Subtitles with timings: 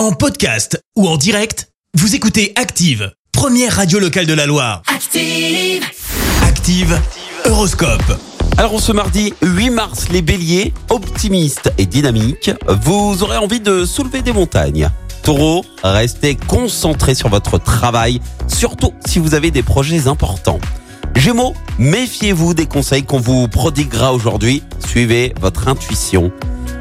[0.00, 4.80] En podcast ou en direct, vous écoutez Active, première radio locale de la Loire.
[4.86, 5.84] Active.
[6.42, 6.98] Active,
[7.44, 8.18] Horoscope.
[8.56, 12.50] Alors ce mardi 8 mars, les béliers, optimistes et dynamiques,
[12.82, 14.88] vous aurez envie de soulever des montagnes.
[15.22, 20.60] Taureau, restez concentré sur votre travail, surtout si vous avez des projets importants.
[21.14, 26.32] Gémeaux, méfiez-vous des conseils qu'on vous prodiguera aujourd'hui, suivez votre intuition.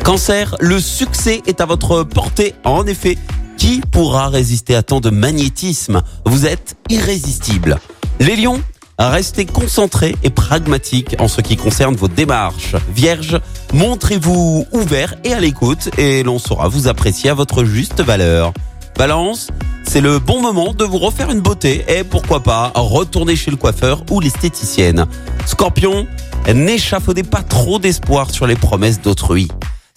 [0.04, 3.18] Cancer, le succès est à votre portée, en effet,
[3.58, 6.02] qui pourra résister à tant de magnétisme?
[6.26, 7.80] Vous êtes irrésistible.
[8.20, 8.62] Les lions,
[9.00, 12.76] Restez concentrés et pragmatiques en ce qui concerne vos démarches.
[12.94, 13.40] Vierge,
[13.74, 18.52] montrez-vous ouvert et à l'écoute et l'on saura vous apprécier à votre juste valeur.
[18.98, 19.52] Balance,
[19.86, 23.58] c'est le bon moment de vous refaire une beauté et pourquoi pas retourner chez le
[23.58, 25.06] coiffeur ou l'esthéticienne.
[25.46, 26.06] Scorpion,
[26.54, 29.48] n'échafaudez pas trop d'espoir sur les promesses d'autrui.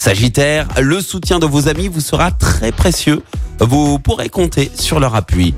[0.02, 3.22] Sagittaire, le soutien de vos amis vous sera très précieux.
[3.60, 5.54] Vous pourrez compter sur leur appui.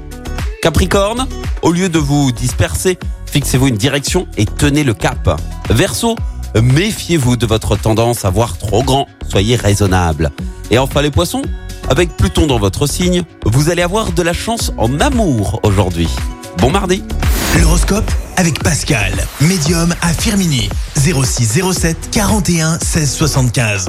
[0.60, 1.26] Capricorne,
[1.62, 5.41] au lieu de vous disperser, fixez-vous une direction et tenez le cap.
[5.70, 6.14] Verseau,
[6.62, 10.30] méfiez-vous de votre tendance à voir trop grand, soyez raisonnable.
[10.70, 11.41] Et enfin les poissons,
[11.88, 16.10] avec Pluton dans votre signe, vous allez avoir de la chance en amour aujourd'hui.
[16.58, 17.02] Bon mardi
[17.62, 20.69] L'horoscope avec Pascal, médium à Firmini.
[20.98, 23.88] 06 07 41 16 75.